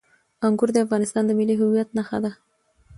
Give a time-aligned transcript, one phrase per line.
[0.47, 2.31] انګور د افغانستان د ملي هویت نښه ده.